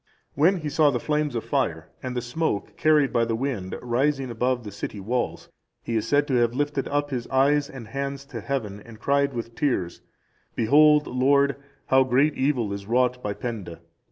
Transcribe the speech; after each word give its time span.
When 0.33 0.61
he 0.61 0.69
saw 0.69 0.89
the 0.89 0.99
flames 0.99 1.35
of 1.35 1.43
fire 1.43 1.89
and 2.01 2.17
the 2.17 2.23
smoke 2.23 2.75
carried 2.75 3.13
by 3.13 3.23
the 3.23 3.35
wind 3.35 3.75
rising 3.83 4.31
above 4.31 4.63
the 4.63 4.71
city 4.71 4.99
walls, 4.99 5.51
he 5.83 5.95
is 5.95 6.07
said 6.07 6.27
to 6.29 6.33
have 6.37 6.55
lifted 6.55 6.87
up 6.87 7.11
his 7.11 7.27
eyes 7.27 7.69
and 7.69 7.87
hands 7.89 8.25
to 8.33 8.41
heaven, 8.41 8.79
and 8.83 8.99
cried 8.99 9.31
with 9.35 9.53
tears, 9.53 10.01
"Behold, 10.55 11.05
Lord, 11.05 11.55
how 11.85 12.03
great 12.03 12.33
evil 12.33 12.73
is 12.73 12.87
wrought 12.87 13.21
by 13.21 13.33
Penda!" 13.33 13.79